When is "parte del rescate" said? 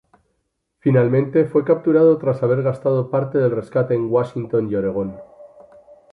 3.11-3.93